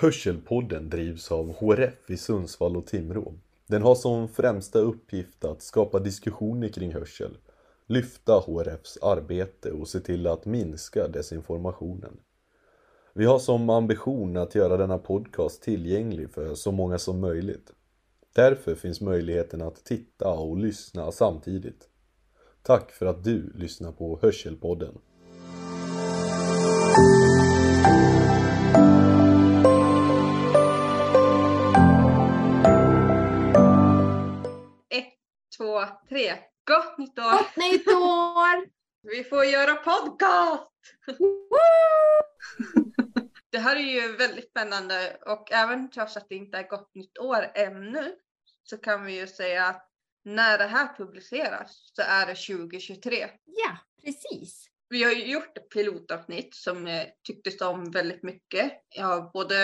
Hörselpodden 0.00 0.90
drivs 0.90 1.32
av 1.32 1.52
HRF 1.52 2.10
i 2.10 2.16
Sundsvall 2.16 2.76
och 2.76 2.86
Timrå. 2.86 3.34
Den 3.66 3.82
har 3.82 3.94
som 3.94 4.28
främsta 4.28 4.78
uppgift 4.78 5.44
att 5.44 5.62
skapa 5.62 5.98
diskussioner 5.98 6.68
kring 6.68 6.94
hörsel, 6.94 7.36
lyfta 7.86 8.32
HRFs 8.32 8.98
arbete 9.02 9.72
och 9.72 9.88
se 9.88 10.00
till 10.00 10.26
att 10.26 10.46
minska 10.46 11.08
desinformationen. 11.08 12.16
Vi 13.12 13.24
har 13.24 13.38
som 13.38 13.70
ambition 13.70 14.36
att 14.36 14.54
göra 14.54 14.76
denna 14.76 14.98
podcast 14.98 15.62
tillgänglig 15.62 16.30
för 16.30 16.54
så 16.54 16.72
många 16.72 16.98
som 16.98 17.20
möjligt. 17.20 17.72
Därför 18.34 18.74
finns 18.74 19.00
möjligheten 19.00 19.62
att 19.62 19.84
titta 19.84 20.32
och 20.32 20.56
lyssna 20.56 21.12
samtidigt. 21.12 21.88
Tack 22.62 22.90
för 22.90 23.06
att 23.06 23.24
du 23.24 23.52
lyssnar 23.54 23.92
på 23.92 24.18
Hörselpodden. 24.22 24.98
Två, 35.58 35.84
tre. 36.08 36.34
Gott 36.64 36.98
nytt 36.98 37.18
år! 37.18 37.30
Gott 37.30 37.56
nytt 37.56 37.88
år! 37.88 38.68
Vi 39.12 39.24
får 39.24 39.44
göra 39.44 39.74
podcast! 39.74 40.70
det 43.50 43.58
här 43.58 43.76
är 43.76 43.80
ju 43.80 44.16
väldigt 44.16 44.50
spännande 44.50 45.16
och 45.26 45.52
även 45.52 45.90
trots 45.90 46.16
att 46.16 46.28
det 46.28 46.34
inte 46.34 46.58
är 46.58 46.68
gott 46.68 46.94
nytt 46.94 47.18
år 47.18 47.50
ännu 47.54 48.14
så 48.62 48.76
kan 48.76 49.04
vi 49.04 49.20
ju 49.20 49.26
säga 49.26 49.66
att 49.66 49.88
när 50.24 50.58
det 50.58 50.66
här 50.66 50.96
publiceras 50.96 51.90
så 51.94 52.02
är 52.02 52.26
det 52.26 52.34
2023. 52.34 53.28
Ja, 53.44 53.78
precis. 54.04 54.66
Vi 54.88 55.04
har 55.04 55.12
ju 55.12 55.26
gjort 55.26 55.58
ett 55.58 55.68
pilotavsnitt 55.68 56.54
som 56.54 56.86
eh, 56.86 57.06
tycktes 57.26 57.60
om 57.60 57.90
väldigt 57.90 58.22
mycket 58.22 58.72
av 59.00 59.32
både 59.32 59.62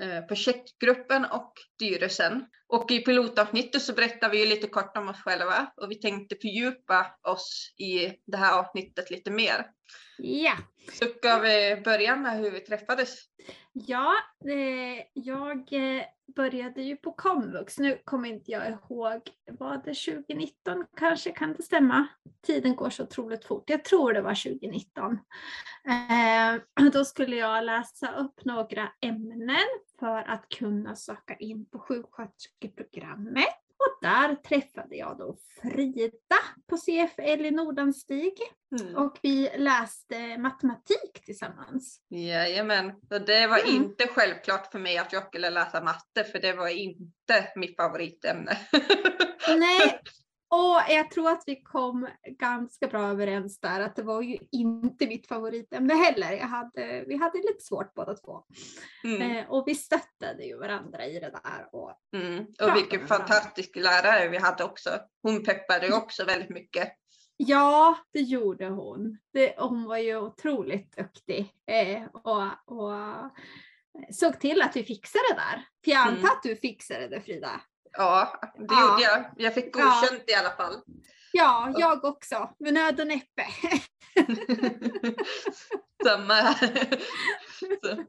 eh, 0.00 0.26
projektgruppen 0.26 1.24
och 1.24 1.52
styrelsen. 1.74 2.46
Och 2.68 2.90
i 2.90 3.00
pilotavsnittet 3.00 3.82
så 3.82 3.92
berättar 3.92 4.30
vi 4.30 4.40
ju 4.40 4.46
lite 4.46 4.66
kort 4.66 4.96
om 4.96 5.08
oss 5.08 5.22
själva 5.22 5.72
och 5.76 5.90
vi 5.90 5.94
tänkte 5.94 6.36
fördjupa 6.42 7.06
oss 7.22 7.74
i 7.78 8.12
det 8.26 8.36
här 8.36 8.58
avsnittet 8.58 9.10
lite 9.10 9.30
mer. 9.30 9.66
Ja. 10.18 10.52
Så 10.92 11.04
ska 11.04 11.38
vi 11.38 11.80
börja 11.84 12.16
med 12.16 12.38
hur 12.38 12.50
vi 12.50 12.60
träffades? 12.60 13.18
Ja, 13.72 14.14
eh, 14.44 15.04
jag 15.12 15.72
eh, 15.72 16.04
började 16.36 16.82
ju 16.82 16.96
på 16.96 17.12
komvux. 17.12 17.78
Nu 17.78 17.98
kommer 18.04 18.28
inte 18.28 18.50
jag 18.50 18.68
ihåg, 18.68 19.20
var 19.58 19.76
det 19.76 19.94
2019 19.94 20.84
kanske? 20.96 21.30
Kan 21.30 21.52
det 21.52 21.62
stämma? 21.62 22.06
Tiden 22.46 22.76
går 22.76 22.90
så 22.90 23.02
otroligt 23.02 23.44
fort. 23.44 23.70
Jag 23.70 23.84
tror 23.84 24.12
det 24.12 24.20
var 24.20 24.34
2019. 24.34 25.12
Eh, 25.88 26.90
då 26.92 27.04
skulle 27.04 27.36
jag 27.36 27.64
läsa 27.64 28.16
upp 28.16 28.44
några 28.44 28.88
ämnen 29.00 29.68
för 30.00 30.16
att 30.30 30.48
kunna 30.48 30.96
söka 30.96 31.34
in 31.36 31.66
på 31.70 31.78
sjuksköterskeprogrammet. 31.78 33.44
Och 33.80 33.98
där 34.02 34.34
träffade 34.34 34.96
jag 34.96 35.18
då 35.18 35.36
Frida 35.62 36.36
på 36.66 36.76
CFL 36.76 37.44
i 37.46 37.50
Nordanstig 37.50 38.32
Mm. 38.80 38.96
och 38.96 39.18
vi 39.22 39.50
läste 39.56 40.38
matematik 40.38 41.24
tillsammans. 41.24 42.00
Jajamän, 42.08 42.86
och 43.10 43.20
det 43.26 43.46
var 43.46 43.58
Mm. 43.58 43.74
inte 43.74 44.06
självklart 44.08 44.66
för 44.72 44.78
mig 44.78 44.98
att 44.98 45.12
jag 45.12 45.26
skulle 45.26 45.50
läsa 45.50 45.84
matte 45.84 46.24
för 46.24 46.38
det 46.38 46.52
var 46.52 46.68
inte 46.68 47.52
mitt 47.56 47.76
favoritämne. 47.76 48.58
Nej, 49.58 50.00
och 50.50 50.76
jag 50.88 51.10
tror 51.10 51.28
att 51.30 51.42
vi 51.46 51.62
kom 51.62 52.08
ganska 52.38 52.86
bra 52.86 53.02
överens 53.08 53.60
där 53.60 53.80
att 53.80 53.96
det 53.96 54.02
var 54.02 54.22
ju 54.22 54.38
inte 54.50 55.06
mitt 55.06 55.26
favoritämne 55.28 55.94
heller. 55.94 56.32
Jag 56.32 56.46
hade, 56.46 57.04
vi 57.06 57.16
hade 57.16 57.38
lite 57.38 57.60
svårt 57.64 57.94
båda 57.94 58.14
två. 58.14 58.44
Mm. 59.04 59.22
Eh, 59.22 59.50
och 59.50 59.64
vi 59.66 59.74
stöttade 59.74 60.44
ju 60.44 60.58
varandra 60.58 61.06
i 61.06 61.20
det 61.20 61.30
där. 61.44 61.68
Och, 61.72 61.92
Mm. 62.16 62.46
Och 62.62 62.76
vilken 62.76 63.06
fantastisk 63.06 63.76
lärare 63.76 64.28
vi 64.28 64.38
hade 64.38 64.64
också. 64.64 64.90
Hon 65.22 65.44
peppade 65.44 65.86
ju 65.86 65.92
också 65.92 66.24
väldigt 66.24 66.50
mycket. 66.50 66.92
ja, 67.36 67.98
det 68.12 68.20
gjorde 68.20 68.66
hon. 68.68 69.18
Det, 69.32 69.54
hon 69.58 69.84
var 69.84 69.98
ju 69.98 70.16
otroligt 70.16 70.96
duktig 70.96 71.54
eh, 71.66 72.02
och, 72.12 72.42
och 72.66 72.94
såg 74.10 74.40
till 74.40 74.62
att 74.62 74.76
vi 74.76 74.84
fixade 74.84 75.24
det 75.30 75.34
där. 75.34 75.64
För 75.84 75.90
jag 75.90 76.00
antar 76.00 76.18
Mm. 76.18 76.24
att 76.24 76.42
du 76.42 76.56
fixade 76.56 77.08
det 77.08 77.20
Frida? 77.20 77.60
Ja, 77.92 78.40
det 78.58 78.64
Ja. 78.68 78.90
gjorde 78.90 79.02
jag. 79.02 79.24
Jag 79.36 79.54
fick 79.54 79.76
Ja. 79.76 79.84
godkänt 80.00 80.24
i 80.30 80.34
alla 80.34 80.50
fall. 80.50 80.82
Ja, 81.32 81.74
jag 81.78 82.04
också. 82.04 82.54
Med 82.58 82.74
nöd 82.74 83.00
och 83.00 83.06
näppe. 83.06 83.46
Samma 86.04 86.34
här. 86.34 86.98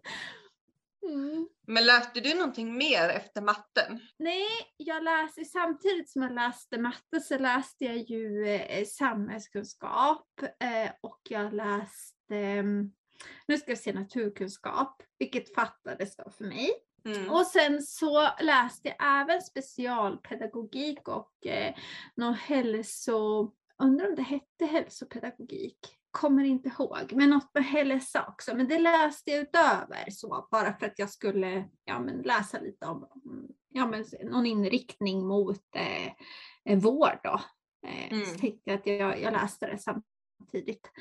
Mm. 1.04 1.48
Men 1.68 1.86
läste 1.86 2.20
du 2.20 2.34
någonting 2.34 2.78
mer 2.78 3.10
efter 3.10 3.42
matten? 3.42 4.00
Nej, 4.20 4.48
jag 4.78 5.04
läste 5.04 5.46
samtidigt 5.46 6.10
som 6.10 6.22
jag 6.22 6.32
läste 6.32 6.78
matte 6.78 7.20
så 7.20 7.38
läste 7.38 7.86
jag 7.86 7.98
ju 7.98 8.48
eh, 8.48 8.86
samhällskunskap 8.86 10.28
eh, 10.60 10.92
och 11.02 11.20
jag 11.30 11.54
läste, 11.54 12.36
mm, 12.36 12.92
nu 13.48 13.58
ska 13.58 13.72
jag 13.72 13.78
se 13.78 13.94
naturkunskap, 13.94 15.04
vilket 15.20 15.56
fattades 15.56 16.16
då 16.16 16.30
för 16.38 16.44
mig. 16.46 16.70
Mm. 17.16 17.32
Och 17.32 17.46
sen 17.46 17.82
så 17.82 18.30
läste 18.42 18.88
jag 18.88 19.22
även 19.22 19.42
specialpedagogik 19.42 21.08
och 21.08 21.48
eh, 21.48 21.76
någon 22.16 22.34
hälso, 22.34 23.52
undrar 23.84 24.10
om 24.10 24.16
det 24.16 24.22
hette 24.22 24.66
hälsopedagogik, 24.66 25.78
kommer 26.12 26.44
inte 26.44 26.70
ihåg, 26.70 27.12
men 27.14 27.30
något 27.30 27.54
med 27.54 27.66
hälsa 27.66 28.26
också. 28.28 28.56
Men 28.56 28.68
det 28.68 28.80
läste 28.80 29.32
jag 29.32 29.42
utöver 29.42 30.10
så, 30.12 30.48
bara 30.52 30.74
för 30.74 30.86
att 30.86 31.00
jag 31.00 31.10
skulle 31.10 31.70
ja, 31.84 32.00
men 32.00 32.22
läsa 32.22 32.60
lite 32.60 32.86
om 32.86 33.08
ja, 33.70 33.88
men 33.88 34.06
någon 34.24 34.46
inriktning 34.46 35.28
mot 35.28 35.76
eh, 35.76 36.08
eh, 36.66 36.80
vård 36.80 37.20
då. 37.24 37.42
Eh, 37.88 38.14
Mm. 38.14 38.26
Så 38.26 38.40
tänkte 38.40 38.70
jag 38.70 38.80
att 38.80 38.88
jag, 38.88 39.22
jag 39.22 39.34
läste 39.34 39.68
det 39.68 39.78
samtidigt. 39.78 40.92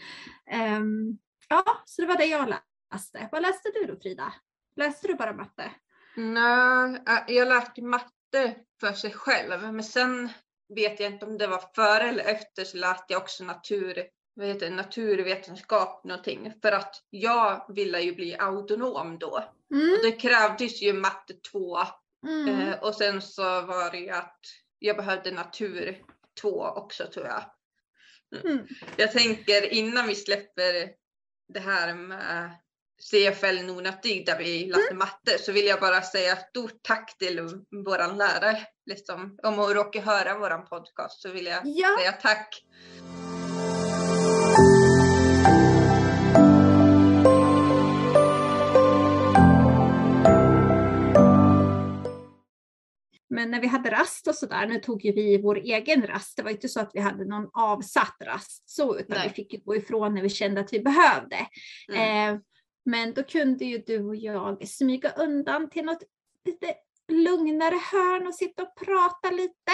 Ehm, 0.46 1.18
ja, 1.48 1.64
så 1.84 2.02
det 2.02 2.08
var 2.08 2.16
det 2.16 2.24
jag 2.26 2.48
läste. 2.92 3.28
Vad 3.32 3.42
läste 3.42 3.70
du 3.74 3.84
då 3.92 4.00
Frida? 4.00 4.32
Läste 4.76 5.08
du 5.08 5.14
bara 5.14 5.32
matte? 5.32 5.70
Nej, 6.18 7.00
jag 7.26 7.48
läste 7.48 7.82
matte 7.82 8.54
för 8.80 8.92
sig 8.92 9.10
själv, 9.10 9.72
men 9.72 9.84
sen 9.84 10.28
vet 10.74 11.00
jag 11.00 11.12
inte 11.12 11.26
om 11.26 11.38
det 11.38 11.46
var 11.46 11.64
före 11.74 12.08
eller 12.08 12.24
efter 12.24 12.64
så 12.64 12.76
läste 12.76 13.04
jag 13.08 13.22
också 13.22 13.44
natur, 13.44 14.04
vad 14.34 14.46
heter 14.46 14.70
det, 14.70 14.76
naturvetenskap 14.76 16.04
någonting. 16.04 16.52
För 16.62 16.72
att 16.72 17.02
jag 17.10 17.74
ville 17.74 18.00
ju 18.00 18.14
bli 18.14 18.36
autonom 18.38 19.18
då. 19.18 19.44
Mm, 19.74 19.92
Och 19.92 19.98
det 20.02 20.12
krävdes 20.12 20.82
ju 20.82 20.92
matte 20.92 21.34
2 21.52 21.78
mm. 22.26 22.48
eh, 22.48 22.78
och 22.78 22.94
sen 22.94 23.22
så 23.22 23.42
var 23.42 23.90
det 23.90 23.98
ju 23.98 24.10
att 24.10 24.40
jag 24.78 24.96
behövde 24.96 25.30
natur 25.30 26.02
2 26.40 26.66
också 26.66 27.06
tror 27.06 27.26
jag. 27.26 27.44
Mm. 28.44 28.66
Jag 28.96 29.12
tänker 29.12 29.72
innan 29.72 30.06
vi 30.06 30.14
släpper 30.14 30.90
det 31.48 31.60
här 31.60 31.94
med 31.94 32.50
CFL 33.10 33.66
Nordanstig 33.66 34.26
där 34.26 34.38
vi 34.38 34.66
läste 34.66 34.94
matte 34.94 35.38
så 35.38 35.52
vill 35.52 35.66
jag 35.66 35.80
bara 35.80 36.02
säga 36.02 36.36
stort 36.36 36.82
tack 36.82 37.18
till 37.18 37.40
våran 37.86 38.18
lärare. 38.18 38.58
Liksom, 38.86 39.38
om 39.42 39.54
hon 39.54 39.74
råkar 39.74 40.00
höra 40.00 40.38
våran 40.38 40.64
podcast 40.64 41.22
så 41.22 41.30
vill 41.30 41.46
jag 41.46 41.62
Ja, 41.64 41.96
säga 41.98 42.12
tack. 42.12 42.64
men 53.38 53.50
när 53.50 53.60
vi 53.60 53.66
hade 53.66 53.90
rast 53.90 54.26
och 54.28 54.34
sådär, 54.34 54.66
nu 54.66 54.78
tog 54.78 55.04
ju 55.04 55.12
vi 55.12 55.42
vår 55.42 55.56
egen 55.56 56.06
rast. 56.06 56.36
Det 56.36 56.42
var 56.42 56.50
inte 56.50 56.68
så 56.68 56.80
att 56.80 56.90
vi 56.94 57.00
hade 57.00 57.24
någon 57.24 57.50
avsatt 57.52 58.16
rast 58.24 58.70
så, 58.70 58.98
utan 58.98 59.16
Nej. 59.18 59.28
vi 59.28 59.34
fick 59.34 59.52
ju 59.52 59.60
gå 59.60 59.76
ifrån 59.76 60.14
när 60.14 60.22
vi 60.22 60.28
kände 60.28 60.60
att 60.60 60.72
vi 60.72 60.80
behövde. 60.80 61.36
Mm. 61.92 62.34
Eh, 62.34 62.40
men 62.88 63.14
då 63.14 63.22
kunde 63.22 63.64
ju 63.64 63.78
du 63.78 64.04
och 64.04 64.16
jag 64.16 64.68
smyga 64.68 65.12
undan 65.12 65.70
till 65.70 65.84
något 65.84 66.02
lite 66.44 66.74
lugnare 67.08 67.74
hörn 67.92 68.26
och 68.26 68.34
sitta 68.34 68.62
och 68.62 68.74
prata 68.76 69.30
lite. 69.30 69.72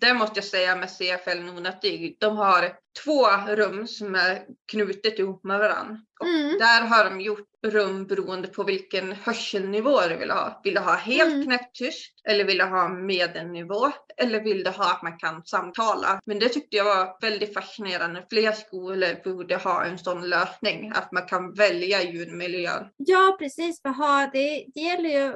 Det 0.00 0.14
måste 0.14 0.38
jag 0.38 0.44
säga 0.44 0.76
med 0.76 0.90
CFL 0.90 1.40
Nordanstig. 1.40 2.16
De 2.20 2.36
har 2.36 2.76
två 3.04 3.26
rum 3.56 3.86
som 3.86 4.14
är 4.14 4.46
knutet 4.72 5.18
ihop 5.18 5.44
med 5.44 5.58
varandra. 5.58 5.98
Och 6.20 6.26
Mm. 6.26 6.58
Där 6.58 6.82
har 6.82 7.04
de 7.04 7.20
gjort 7.20 7.48
rum 7.64 8.06
beroende 8.06 8.48
på 8.48 8.64
vilken 8.64 9.12
hörselnivå 9.12 10.00
du 10.08 10.16
vill 10.16 10.30
ha. 10.30 10.60
Vill 10.64 10.74
du 10.74 10.80
ha 10.80 10.94
helt 10.96 11.32
Mm. 11.32 11.44
knäpptyst 11.44 12.20
eller 12.28 12.44
vill 12.44 12.58
du 12.58 12.64
ha 12.64 12.88
medelnivå 12.88 13.90
eller 14.16 14.40
vill 14.40 14.64
du 14.64 14.70
ha 14.70 14.90
att 14.92 15.02
man 15.02 15.18
kan 15.18 15.42
samtala? 15.44 16.20
Men 16.24 16.38
det 16.38 16.48
tyckte 16.48 16.76
jag 16.76 16.84
var 16.84 17.16
väldigt 17.20 17.54
fascinerande. 17.54 18.26
Fler 18.30 18.52
skolor 18.52 19.22
borde 19.24 19.56
ha 19.56 19.84
en 19.84 19.98
sån 19.98 20.28
lösning 20.28 20.92
att 20.94 21.12
man 21.12 21.26
kan 21.26 21.54
välja 21.54 22.02
ljudmiljön. 22.02 22.86
Ja, 22.96 23.36
precis. 23.38 23.82
För 23.82 23.88
ha, 23.88 24.30
det, 24.32 24.64
det 24.74 24.80
gäller 24.80 25.10
ju 25.10 25.32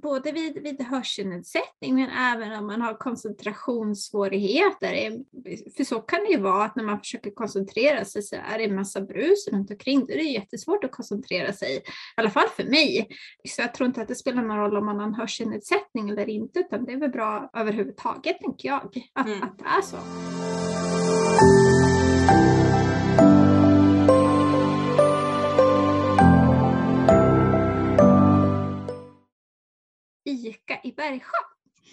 både 0.00 0.32
vid, 0.32 0.62
vid 0.62 0.82
hörselnedsättning 0.82 1.94
men 1.94 2.10
även 2.10 2.52
om 2.52 2.66
man 2.66 2.80
har 2.82 2.94
koncentrationssvårigheter. 2.94 5.12
För 5.76 5.84
så 5.84 5.98
kan 5.98 6.20
det 6.24 6.30
ju 6.30 6.40
vara 6.40 6.64
att 6.64 6.76
när 6.76 6.84
man 6.84 6.98
försöker 6.98 7.30
koncentrera 7.30 8.04
sig 8.04 8.22
så 8.22 8.36
är 8.36 8.58
det 8.58 8.64
en 8.64 8.74
massa 8.74 9.00
brus 9.00 9.48
runt 9.52 9.70
omkring. 9.70 10.06
Då 10.06 10.12
är 10.12 10.16
det 10.16 10.22
jättesvårt 10.22 10.84
att 10.84 10.92
koncentrera 10.92 11.52
sig. 11.52 11.63
Sig. 11.64 11.76
I 11.76 11.82
alla 12.16 12.30
fall 12.30 12.48
för 12.48 12.64
mig. 12.64 13.08
Så 13.48 13.62
jag 13.62 13.74
tror 13.74 13.86
inte 13.86 14.02
att 14.02 14.08
det 14.08 14.14
spelar 14.14 14.42
någon 14.42 14.56
roll 14.58 14.76
om 14.76 14.86
man 14.86 14.98
har 15.00 15.06
en 15.06 15.14
hörselnedsättning 15.14 16.10
eller 16.10 16.28
inte, 16.28 16.58
utan 16.58 16.84
det 16.84 16.92
är 16.92 16.96
väl 16.96 17.10
bra 17.10 17.50
överhuvudtaget, 17.56 18.38
tänker 18.40 18.68
jag, 18.68 18.76
att, 19.14 19.26
Mm. 19.26 19.42
att 19.42 19.58
det 19.58 19.64
är 19.64 19.82
så. 19.82 19.96
Ica 30.24 30.80
i 30.84 30.92
Bergsjö. 30.92 31.38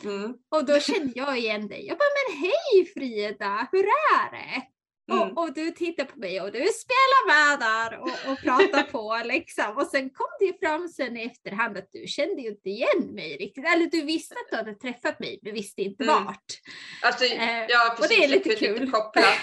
Mm. 0.03 0.33
Och 0.50 0.65
då 0.65 0.79
kände 0.79 1.12
jag 1.15 1.38
igen 1.38 1.68
dig. 1.68 1.88
Jag 1.88 1.97
bara, 1.97 2.09
men 2.29 2.39
hej 2.41 2.85
Frida, 2.94 3.68
hur 3.71 3.83
är 3.83 4.31
det? 4.31 4.68
Mm. 5.11 5.37
Och, 5.37 5.43
och 5.43 5.53
du 5.53 5.71
tittar 5.71 6.05
på 6.05 6.19
mig 6.19 6.41
och 6.41 6.51
du 6.51 6.59
spelar 6.59 7.27
med 7.27 7.59
där 7.59 7.99
och, 7.99 8.31
och 8.31 8.39
pratar 8.39 8.83
på 8.83 9.21
liksom. 9.25 9.77
Och 9.77 9.87
sen 9.87 10.09
kom 10.09 10.27
det 10.39 10.45
ju 10.45 10.53
fram 10.61 10.87
sen 10.87 11.17
i 11.17 11.25
efterhand 11.25 11.77
att 11.77 11.89
du 11.91 12.07
kände 12.07 12.41
ju 12.41 12.49
inte 12.49 12.69
igen 12.69 13.13
mig 13.15 13.37
riktigt. 13.37 13.65
Eller 13.65 13.85
du 13.85 14.01
visste 14.01 14.35
att 14.35 14.49
du 14.51 14.57
hade 14.57 14.73
träffat 14.75 15.19
mig 15.19 15.39
men 15.41 15.53
visste 15.53 15.81
inte 15.81 16.03
Mm. 16.03 16.25
vart. 16.25 16.51
Alltså, 17.01 17.25
Eh, 17.25 17.65
ja 17.69 17.91
och 17.91 17.97
precis. 17.97 18.17
det 18.17 18.23
är 18.23 18.27
lite 18.27 18.55
kul. 18.55 18.81
Inte 18.81 18.91
koppla. 18.91 19.21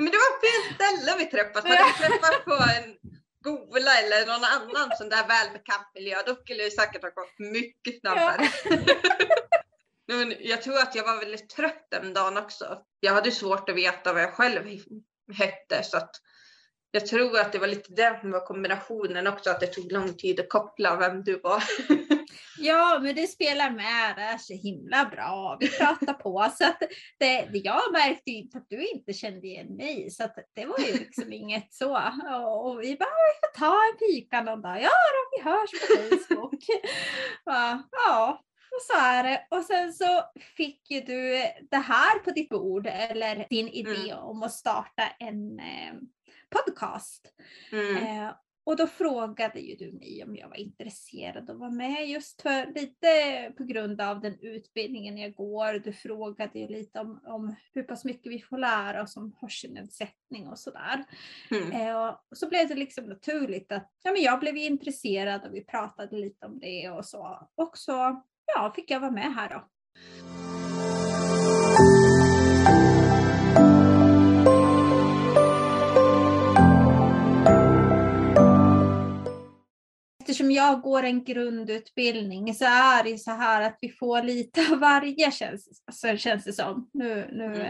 Men 0.00 0.06
det 0.06 0.18
var 0.26 0.34
fel 0.44 0.74
ställe 0.74 1.18
vi 1.18 1.26
träffades. 1.30 1.64
Hade 1.76 1.84
vi 1.92 1.98
träffat 2.08 2.44
på 2.44 2.52
en 2.54 2.96
skola 3.40 3.90
eller 4.02 4.26
någon 4.26 4.44
annan 4.44 4.96
sån 4.98 5.08
där 5.08 5.26
välbekant 5.28 5.88
miljö, 5.94 6.16
då 6.26 6.34
skulle 6.34 6.62
det 6.64 6.70
säkert 6.70 7.02
ha 7.02 7.10
gått 7.10 7.38
mycket 7.38 8.00
snabbare. 8.00 8.48
Nej, 8.70 8.86
Men 10.08 10.34
jag 10.40 10.62
tror 10.62 10.78
att 10.78 10.94
jag 10.94 11.04
var 11.04 11.20
väldigt 11.20 11.48
trött 11.48 11.86
den 11.90 12.14
dagen 12.14 12.36
också. 12.36 12.82
Jag 13.00 13.12
hade 13.12 13.30
svårt 13.30 13.68
att 13.68 13.76
veta 13.76 14.12
vad 14.12 14.22
jag 14.22 14.32
själv 14.32 14.62
hette 15.32 15.82
så 15.82 15.96
att 15.96 16.10
jag 16.90 17.06
tror 17.06 17.38
att 17.38 17.52
det 17.52 17.58
var 17.58 17.66
lite 17.66 17.92
det 17.92 18.18
som 18.20 18.30
var 18.30 18.46
kombinationen 18.46 19.26
också, 19.26 19.50
att 19.50 19.60
det 19.60 19.66
tog 19.66 19.92
lång 19.92 20.14
tid 20.14 20.40
att 20.40 20.48
koppla 20.48 20.96
vem 20.96 21.24
du 21.24 21.40
var. 21.40 21.62
Ja, 22.60 22.98
men 23.02 23.14
det 23.14 23.26
spelar 23.26 23.70
med 23.70 24.16
Det 24.16 24.22
är 24.22 24.38
så 24.38 24.54
himla 24.54 25.04
bra. 25.04 25.56
Vi 25.60 25.68
pratar 25.68 26.12
på. 26.12 26.50
Så 26.58 26.64
att 26.64 26.78
det, 27.18 27.48
det, 27.52 27.58
jag 27.58 27.92
märkte 27.92 28.30
inte 28.30 28.58
att 28.58 28.66
du 28.68 28.86
inte 28.86 29.12
kände 29.12 29.46
igen 29.46 29.76
mig. 29.76 30.10
Så 30.10 30.24
att 30.24 30.34
det 30.54 30.66
var 30.66 30.78
ju 30.78 30.92
liksom 30.92 31.32
inget 31.32 31.74
så. 31.74 31.96
Och, 32.34 32.66
och 32.66 32.82
vi 32.82 32.96
bara, 32.96 33.08
vi 33.08 33.40
får 33.40 33.58
ta 33.58 33.74
en 33.92 33.98
fika 33.98 34.40
någon 34.42 34.62
dag. 34.62 34.82
Ja, 34.82 34.90
då, 34.90 35.36
vi 35.36 35.50
hörs 35.50 35.70
på 35.70 36.16
Facebook. 36.16 36.64
Ja, 37.44 37.82
ja, 37.90 38.44
och 38.70 38.82
så 38.82 38.98
är 38.98 39.24
det. 39.24 39.46
Och 39.50 39.64
sen 39.64 39.92
så 39.92 40.24
fick 40.56 40.90
ju 40.90 41.00
du 41.00 41.42
det 41.70 41.76
här 41.76 42.18
på 42.18 42.30
ditt 42.30 42.48
bord, 42.48 42.86
eller 42.86 43.46
din 43.50 43.68
idé 43.68 44.14
om 44.14 44.42
att 44.42 44.52
starta 44.52 45.02
en 45.18 45.60
eh, 45.60 45.94
podcast. 46.50 47.32
Mm. 47.72 47.96
Eh, 47.96 48.32
och 48.68 48.76
då 48.76 48.86
frågade 48.86 49.60
ju 49.60 49.74
du 49.74 49.92
mig 49.92 50.24
om 50.24 50.36
jag 50.36 50.48
var 50.48 50.56
intresserad 50.56 51.50
att 51.50 51.58
vara 51.58 51.70
med 51.70 52.08
just 52.08 52.42
för 52.42 52.74
lite 52.74 53.08
på 53.56 53.64
grund 53.64 54.00
av 54.00 54.20
den 54.20 54.38
utbildningen 54.40 55.18
jag 55.18 55.34
går. 55.34 55.72
Du 55.78 55.92
frågade 55.92 56.58
ju 56.58 56.68
lite 56.68 57.00
om, 57.00 57.20
om 57.26 57.54
hur 57.74 57.82
pass 57.82 58.04
mycket 58.04 58.32
vi 58.32 58.40
får 58.40 58.58
lära 58.58 59.02
oss 59.02 59.16
om 59.16 59.36
hörselnedsättning 59.40 60.48
och 60.48 60.58
sådär. 60.58 61.04
Mm. 61.50 61.72
Eh, 61.72 62.08
och 62.30 62.38
så 62.38 62.48
blev 62.48 62.68
det 62.68 62.74
liksom 62.74 63.04
naturligt 63.04 63.72
att 63.72 63.92
ja, 64.02 64.12
men 64.12 64.22
jag 64.22 64.40
blev 64.40 64.56
intresserad 64.56 65.46
och 65.46 65.54
vi 65.54 65.64
pratade 65.64 66.16
lite 66.16 66.46
om 66.46 66.58
det 66.58 66.90
och 66.90 67.04
så. 67.04 67.48
Och 67.54 67.78
så 67.78 68.22
ja, 68.54 68.72
fick 68.76 68.90
jag 68.90 69.00
vara 69.00 69.10
med 69.10 69.34
här 69.34 69.48
då. 69.48 69.68
Eftersom 80.20 80.50
jag 80.50 80.82
går 80.82 81.02
en 81.02 81.24
grundutbildning 81.24 82.54
så 82.54 82.64
är 82.64 83.04
det 83.04 83.10
ju 83.10 83.18
så 83.18 83.30
här 83.30 83.62
att 83.62 83.78
vi 83.80 83.88
får 83.88 84.22
lite 84.22 84.60
av 84.72 84.78
varje 84.78 85.30
känns, 85.30 85.82
alltså, 85.86 86.16
känns 86.16 86.44
det 86.44 86.52
som. 86.52 86.90
Nu, 86.92 87.28
nu, 87.32 87.62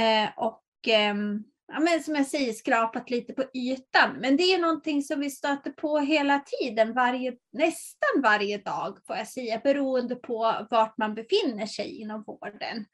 eh, 0.00 0.28
och 0.36 0.64
ehm, 0.86 1.44
ja, 1.72 1.80
men 1.80 2.02
som 2.02 2.14
jag 2.14 2.26
säger 2.26 2.52
skrapat 2.52 3.10
lite 3.10 3.32
på 3.32 3.44
ytan. 3.54 4.16
Men 4.20 4.36
det 4.36 4.42
är 4.42 4.58
någonting 4.58 5.02
som 5.02 5.20
vi 5.20 5.30
stöter 5.30 5.70
på 5.70 5.98
hela 5.98 6.40
tiden, 6.40 6.94
varje, 6.94 7.36
nästan 7.52 8.22
varje 8.22 8.58
dag 8.58 8.98
får 9.06 9.16
jag 9.16 9.28
säga, 9.28 9.60
beroende 9.64 10.16
på 10.16 10.66
vart 10.70 10.98
man 10.98 11.14
befinner 11.14 11.66
sig 11.66 12.00
inom 12.00 12.22
vården. 12.22 12.86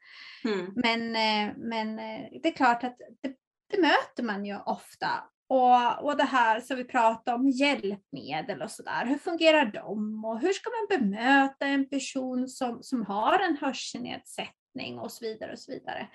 Mm. 0.43 0.73
Men, 0.75 1.15
eh, 1.15 1.53
men 1.57 1.99
eh, 1.99 2.27
det 2.43 2.49
är 2.49 2.55
klart 2.55 2.83
att 2.83 2.97
det, 3.21 3.33
det 3.71 3.81
möter 3.81 4.23
man 4.23 4.45
ju 4.45 4.57
ofta. 4.57 5.07
Och, 5.49 6.03
och 6.03 6.17
det 6.17 6.23
här 6.23 6.59
som 6.59 6.77
vi 6.77 6.83
pratar 6.83 7.33
om, 7.33 7.49
hjälpmedel 7.49 8.61
och 8.61 8.71
sådär. 8.71 9.05
Hur 9.05 9.17
fungerar 9.17 9.65
de? 9.65 10.25
Och 10.25 10.39
hur 10.39 10.53
ska 10.53 10.69
man 10.69 10.99
bemöta 10.99 11.65
en 11.65 11.89
person 11.89 12.47
som, 12.47 12.83
som 12.83 13.05
har 13.05 13.39
en 13.39 13.57
hörselnedsättning 13.57 14.64
och 14.99 15.11
så 15.11 15.25
vidare. 15.25 15.51
Och 15.51 15.59
så 15.59 15.71
vidare. 15.71 16.07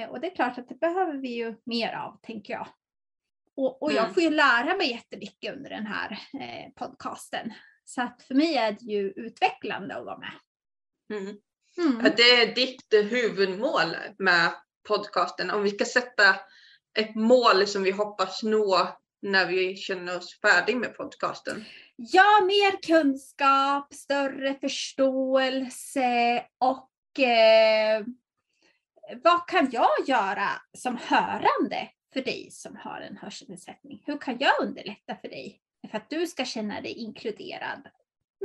Eh, 0.00 0.08
Och 0.08 0.20
det 0.20 0.26
är 0.26 0.34
klart 0.34 0.58
att 0.58 0.68
det 0.68 0.80
behöver 0.80 1.14
vi 1.18 1.28
ju 1.28 1.54
mer 1.64 1.92
av, 1.92 2.20
tänker 2.22 2.52
jag. 2.52 2.68
Och, 3.56 3.82
och 3.82 3.92
jag 3.92 4.02
Mm. 4.02 4.14
får 4.14 4.22
ju 4.22 4.30
lära 4.30 4.76
mig 4.76 4.90
jättemycket 4.90 5.54
under 5.56 5.70
den 5.70 5.86
här 5.86 6.10
eh, 6.40 6.72
podcasten. 6.76 7.52
Så 7.84 8.02
att 8.02 8.22
för 8.22 8.34
mig 8.34 8.56
är 8.56 8.72
det 8.72 8.84
ju 8.92 9.10
utvecklande 9.16 9.96
att 9.96 10.04
vara 10.04 10.18
med. 10.18 10.32
Mm. 11.12 11.36
Mm. 11.78 12.12
Det 12.16 12.22
är 12.22 12.54
ditt 12.54 13.12
huvudmål 13.12 13.96
med 14.18 14.52
podcasten. 14.88 15.50
Om 15.50 15.62
vi 15.62 15.70
ska 15.70 15.84
sätta 15.84 16.36
ett 16.98 17.14
mål 17.14 17.66
som 17.66 17.82
vi 17.82 17.90
hoppas 17.90 18.42
nå 18.42 18.88
när 19.22 19.46
vi 19.46 19.76
känner 19.76 20.16
oss 20.16 20.40
färdiga 20.40 20.76
med 20.76 20.96
podcasten. 20.96 21.64
Ja, 21.96 22.40
mer 22.46 22.82
kunskap, 22.82 23.94
större 23.94 24.54
förståelse 24.54 26.42
och 26.58 26.90
eh, 27.18 28.04
vad 29.24 29.48
kan 29.48 29.70
jag 29.72 29.90
göra 30.06 30.48
som 30.78 30.98
hörande 31.02 31.88
för 32.12 32.20
dig 32.20 32.48
som 32.50 32.76
har 32.76 33.00
en 33.00 33.16
hörselnedsättning? 33.16 34.02
Hur 34.06 34.18
kan 34.18 34.38
jag 34.38 34.52
underlätta 34.60 35.16
för 35.16 35.28
dig 35.28 35.60
för 35.90 35.96
att 35.96 36.10
du 36.10 36.26
ska 36.26 36.44
känna 36.44 36.80
dig 36.80 36.92
inkluderad? 36.92 37.88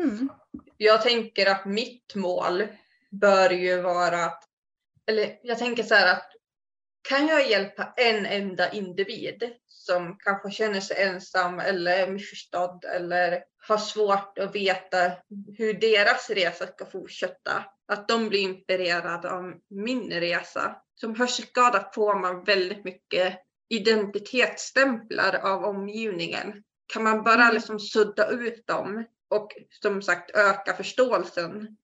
Mm. 0.01 0.29
Jag 0.77 1.01
tänker 1.01 1.51
att 1.51 1.65
mitt 1.65 2.15
mål 2.15 2.67
bör 3.11 3.49
ju 3.49 3.81
vara 3.81 4.25
att, 4.25 4.43
eller 5.07 5.39
jag 5.43 5.57
tänker 5.57 5.83
så 5.83 5.95
här 5.95 6.13
att 6.13 6.31
kan 7.09 7.27
jag 7.27 7.49
hjälpa 7.49 7.93
en 7.97 8.25
enda 8.25 8.71
individ 8.71 9.51
som 9.67 10.17
kanske 10.19 10.51
känner 10.51 10.79
sig 10.79 11.03
ensam 11.03 11.59
eller 11.59 12.07
missförstådd 12.07 12.85
eller 12.85 13.43
har 13.71 13.77
svårt 13.77 14.37
att 14.37 14.55
veta 14.55 15.11
hur 15.57 15.73
deras 15.73 16.29
resa 16.29 16.67
ska 16.67 16.85
fortsätta. 16.85 17.65
Att 17.87 18.07
de 18.07 18.29
blir 18.29 18.39
inspirerade 18.39 19.31
av 19.31 19.53
min 19.69 20.09
resa. 20.11 20.75
Som 20.95 21.15
hörselskadad 21.15 21.85
får 21.93 22.15
man 22.15 22.43
väldigt 22.43 22.83
mycket 22.83 23.37
identitetsstämplar 23.69 25.35
av 25.35 25.63
omgivningen. 25.63 26.63
Kan 26.93 27.03
man 27.03 27.23
bara 27.23 27.43
Mm. 27.43 27.53
liksom 27.53 27.79
sudda 27.79 28.29
ut 28.29 28.67
dem 28.67 29.05
och 29.29 29.51
som 29.69 30.01
sagt 30.01 30.31
öka 30.35 30.73
förståelsen 30.73 31.77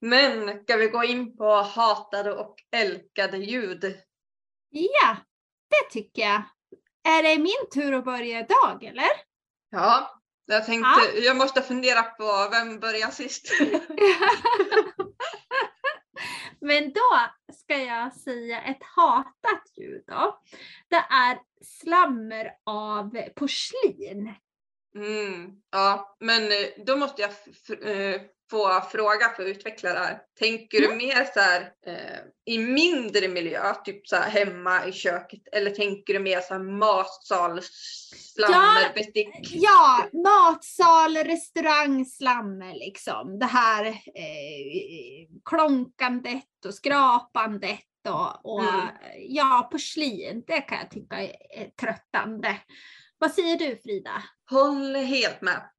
Men 0.00 0.62
ska 0.62 0.76
vi 0.76 0.86
gå 0.86 1.04
in 1.04 1.36
på 1.36 1.54
hatade 1.54 2.32
och 2.32 2.56
älskade 2.76 3.36
ljud? 3.36 3.84
Ja, 4.70 5.16
det 5.68 5.90
tycker 5.92 6.22
jag. 6.22 6.42
Är 7.08 7.22
det 7.22 7.38
min 7.38 7.70
tur 7.74 7.94
att 7.94 8.04
börja 8.04 8.40
idag 8.40 8.84
eller? 8.84 9.10
Ja, 9.70 10.20
jag 10.46 10.66
tänkte, 10.66 11.18
jag 11.24 11.36
måste 11.36 11.62
fundera 11.62 12.02
på 12.02 12.48
vem 12.50 12.80
börjar 12.80 13.10
sist. 13.10 13.52
Men 16.60 16.92
då 16.92 17.20
ska 17.52 17.76
jag 17.76 18.12
säga 18.12 18.62
ett 18.62 18.82
hatat 18.96 19.62
ljud 19.76 20.04
då. 20.06 20.40
Det 20.88 21.04
är 21.10 21.38
slammer 21.64 22.50
av 22.66 23.10
porslin. 23.36 24.34
Mm, 24.96 25.50
ja, 25.72 26.16
men 26.20 26.42
eh, 26.42 26.84
då 26.86 26.96
måste 26.96 27.22
jag 27.22 27.30
eh, 27.82 28.20
få 28.50 28.80
fråga 28.80 29.28
för 29.36 29.42
att 29.42 29.48
utveckla 29.48 29.92
det 29.92 29.98
här. 29.98 30.18
Tänker 30.38 30.80
du 30.80 30.94
mer 30.94 31.24
så 31.34 31.40
här 31.40 31.72
eh, 31.86 32.18
i 32.54 32.58
mindre 32.58 33.28
miljö, 33.28 33.74
typ 33.84 34.08
så 34.08 34.16
här 34.16 34.30
hemma 34.30 34.86
i 34.86 34.92
köket, 34.92 35.40
eller 35.52 35.70
tänker 35.70 36.14
du 36.14 36.20
mer 36.20 36.40
så 36.40 36.54
här 36.54 36.60
matsal, 36.60 37.60
slammer, 38.34 38.94
bestick? 38.94 39.28
Ja, 39.54 40.08
matsal, 40.12 41.16
restaurang, 41.16 42.04
slammer 42.04 42.74
liksom. 42.74 43.38
Det 43.38 43.46
här 43.46 43.86
eh, 43.86 45.28
klonkandet 45.44 46.64
och 46.66 46.74
skrapandet 46.74 47.80
och, 48.08 48.54
och 48.54 48.60
Mm. 48.62 48.88
ja, 49.28 49.68
porslin. 49.72 50.44
Det 50.46 50.60
kan 50.60 50.78
jag 50.78 50.90
tycka 50.90 51.16
är 51.20 51.70
tröttande. 51.80 52.56
Vad 53.20 53.32
säger 53.32 53.58
du 53.58 53.76
Frida? 53.82 54.22
Håller 54.50 55.02
helt 55.02 55.40
med. 55.42 55.70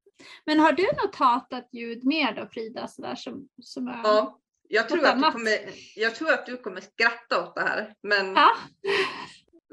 Men 0.45 0.59
har 0.59 0.71
du 0.71 0.83
något 0.83 1.15
hatat 1.15 1.69
ljud 1.71 2.03
mer 2.03 2.33
då 2.35 2.47
Frida? 2.47 2.87
Sådär, 2.87 3.15
som, 3.15 3.47
som 3.61 3.87
är... 3.87 4.01
Ja, 4.03 4.39
jag 4.67 4.89
tror, 4.89 5.05
att 5.05 5.21
du 5.21 5.31
kommer, 5.31 5.59
jag 5.95 6.15
tror 6.15 6.33
att 6.33 6.45
du 6.45 6.57
kommer 6.57 6.81
skratta 6.81 7.43
åt 7.43 7.55
det 7.55 7.61
här. 7.61 7.93
Men 8.03 8.33
Ja. 8.33 8.51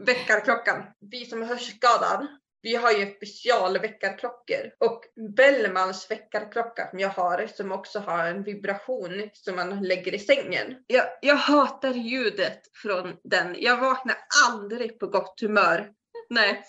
väckarklockan. 0.06 0.82
Vi 1.10 1.24
som 1.26 1.42
är 1.42 1.46
hörselskadade, 1.46 2.26
vi 2.62 2.74
har 2.76 2.92
ju 2.92 3.14
specialväckarklockor. 3.14 4.72
Och 4.78 5.00
Bellmans 5.36 6.10
väckarklocka 6.10 6.90
som 6.90 6.98
jag 6.98 7.08
har, 7.08 7.46
som 7.46 7.72
också 7.72 7.98
har 7.98 8.24
en 8.26 8.42
vibration 8.42 9.30
som 9.32 9.56
man 9.56 9.82
lägger 9.82 10.14
i 10.14 10.18
sängen. 10.18 10.76
Jag, 10.86 11.04
jag 11.22 11.36
hatar 11.36 11.90
ljudet 11.94 12.60
från 12.82 13.16
den. 13.24 13.56
Jag 13.58 13.76
vaknar 13.76 14.16
aldrig 14.48 14.98
på 14.98 15.06
gott 15.06 15.40
humör. 15.40 15.92
Nej, 16.30 16.64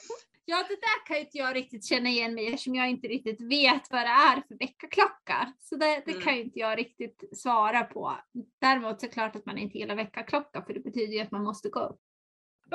Ja, 0.49 0.65
det 0.67 0.75
där 0.75 1.05
kan 1.05 1.15
ju 1.15 1.21
inte 1.21 1.37
jag 1.37 1.55
riktigt 1.55 1.85
känna 1.85 2.09
igen 2.09 2.33
mig 2.33 2.47
eftersom 2.47 2.75
jag 2.75 2.89
inte 2.89 3.07
riktigt 3.07 3.41
vet 3.41 3.91
vad 3.91 4.01
det 4.01 4.07
är 4.09 4.43
för 4.47 4.57
väckarklocka. 4.59 5.53
Så 5.59 5.75
det, 5.75 6.01
det 6.05 6.11
Mm. 6.11 6.23
kan 6.23 6.35
ju 6.35 6.43
inte 6.43 6.59
jag 6.59 6.77
riktigt 6.77 7.23
svara 7.37 7.83
på. 7.83 8.17
Däremot 8.61 8.99
så 8.99 9.05
är 9.05 9.09
det 9.09 9.13
klart 9.13 9.35
att 9.35 9.45
man 9.45 9.57
inte 9.57 9.77
gillar 9.77 9.95
väckarklocka 9.95 10.61
för 10.65 10.73
det 10.73 10.79
betyder 10.79 11.13
ju 11.13 11.19
att 11.19 11.31
man 11.31 11.43
måste 11.43 11.69
gå 11.69 11.79
upp. 11.79 11.99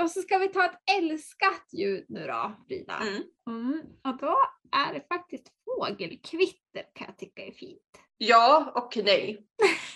Och 0.01 0.11
så 0.11 0.23
ska 0.23 0.39
vi 0.39 0.49
ta 0.49 0.65
ett 0.65 0.81
älskat 0.99 1.69
ljud 1.73 2.05
nu 2.09 2.27
då, 2.27 2.53
Frida. 2.69 2.97
Mm. 3.03 3.23
Mm. 3.49 3.83
Och 4.05 4.17
då 4.17 4.37
är 4.73 4.95
det 4.95 5.07
faktiskt 5.09 5.49
fågelkvitter 5.65 6.85
kan 6.95 7.07
jag 7.07 7.19
tycka 7.19 7.43
är 7.43 7.53
fint. 7.53 7.81
Ja 8.19 8.73
och 8.75 9.05
nej. 9.05 9.47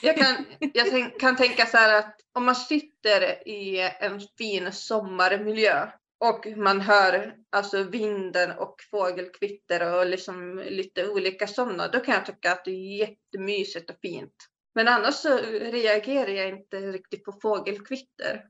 Jag 0.02 0.16
kan, 0.16 0.44
jag 0.74 1.20
kan 1.20 1.36
tänka 1.36 1.66
så 1.66 1.76
här 1.76 1.98
att 1.98 2.20
om 2.32 2.44
man 2.44 2.54
sitter 2.56 3.48
i 3.48 3.90
en 4.00 4.20
fin 4.38 4.72
sommarmiljö 4.72 5.88
och 6.18 6.46
man 6.56 6.80
hör 6.80 7.36
alltså 7.50 7.82
vinden 7.82 8.58
och 8.58 8.76
fågelkvitter 8.90 9.94
och 9.94 10.06
liksom 10.06 10.58
lite 10.58 11.08
olika 11.08 11.46
sådana, 11.46 11.88
då 11.88 12.00
kan 12.00 12.14
jag 12.14 12.26
tycka 12.26 12.52
att 12.52 12.64
det 12.64 12.70
är 12.70 12.98
jättemysigt 12.98 13.90
och 13.90 13.96
fint. 14.02 14.34
Men 14.74 14.88
annars 14.88 15.14
så 15.14 15.38
reagerar 15.60 16.28
jag 16.28 16.48
inte 16.48 16.76
riktigt 16.76 17.24
på 17.24 17.32
fågelkvitter. 17.32 18.44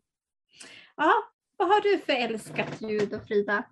Ja, 0.96 1.12
vad 1.56 1.68
har 1.68 1.80
du 1.80 1.98
för 1.98 2.12
älskat 2.12 2.80
ljud 2.80 3.08
då 3.08 3.20
Frida? 3.28 3.64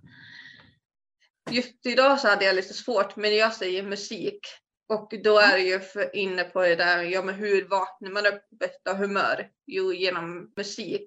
Just 1.50 1.86
idag 1.86 2.20
så 2.20 2.28
hade 2.28 2.44
jag 2.44 2.56
lite 2.56 2.74
svårt, 2.74 3.16
men 3.16 3.36
jag 3.36 3.52
säger 3.52 3.82
musik. 3.82 4.40
Och 4.88 5.12
då 5.24 5.38
är 5.38 5.52
det 5.52 5.62
ju 5.62 5.80
inne 6.12 6.44
på 6.44 6.62
det 6.62 6.76
där, 6.76 7.02
ja 7.02 7.22
men 7.22 7.34
hur 7.34 7.68
vaknar 7.68 8.10
man 8.10 8.26
upp 8.26 8.42
bästa 8.50 8.94
humör? 8.94 9.50
Jo, 9.66 9.92
genom 9.92 10.52
musik. 10.56 11.06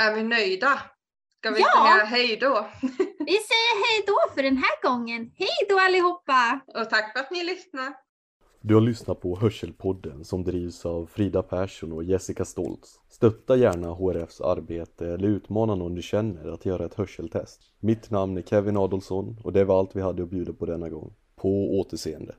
Är 0.00 0.14
vi 0.14 0.22
nöjda? 0.22 0.82
Ska 1.38 1.50
vi 1.50 1.60
Ja. 1.60 1.66
säga 1.72 2.04
hej 2.04 2.36
då? 2.36 2.66
Vi 3.18 3.32
säger 3.50 3.74
hej 3.84 4.04
då 4.06 4.34
för 4.34 4.42
den 4.42 4.56
här 4.56 4.82
gången. 4.88 5.30
Hej 5.34 5.48
då 5.68 5.78
allihopa! 5.78 6.60
Och 6.66 6.90
tack 6.90 7.12
för 7.12 7.20
att 7.20 7.30
ni 7.30 7.44
lyssnar. 7.44 7.92
Du 8.60 8.74
har 8.74 8.80
lyssnat 8.80 9.20
på 9.20 9.36
Hörselpodden 9.38 10.24
som 10.24 10.44
drivs 10.44 10.86
av 10.86 11.06
Frida 11.06 11.42
Persson 11.42 11.92
och 11.92 12.04
Jessica 12.04 12.44
Stoltz. 12.44 13.00
Stötta 13.08 13.56
gärna 13.56 13.88
HRFs 13.88 14.40
arbete 14.40 15.06
eller 15.06 15.28
utmana 15.28 15.74
någon 15.74 15.94
du 15.94 16.02
känner 16.02 16.48
att 16.52 16.66
göra 16.66 16.84
ett 16.84 16.94
hörseltest. 16.94 17.60
Mitt 17.80 18.10
namn 18.10 18.38
är 18.38 18.42
Kevin 18.42 18.76
Adolfsson 18.76 19.36
och 19.44 19.52
det 19.52 19.64
var 19.64 19.78
allt 19.78 19.96
vi 19.96 20.00
hade 20.00 20.22
att 20.22 20.30
bjuda 20.30 20.52
på 20.52 20.66
denna 20.66 20.88
gång. 20.88 21.14
På 21.36 21.48
återseende. 21.80 22.34